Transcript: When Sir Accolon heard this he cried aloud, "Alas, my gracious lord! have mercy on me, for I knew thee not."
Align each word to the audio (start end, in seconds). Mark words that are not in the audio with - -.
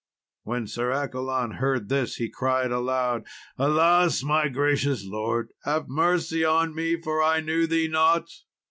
When 0.41 0.65
Sir 0.65 0.91
Accolon 0.91 1.57
heard 1.57 1.87
this 1.87 2.15
he 2.15 2.27
cried 2.27 2.71
aloud, 2.71 3.23
"Alas, 3.59 4.23
my 4.23 4.47
gracious 4.47 5.05
lord! 5.05 5.49
have 5.63 5.89
mercy 5.89 6.43
on 6.43 6.73
me, 6.73 6.99
for 6.99 7.21
I 7.21 7.39
knew 7.39 7.67
thee 7.67 7.87
not." 7.87 8.27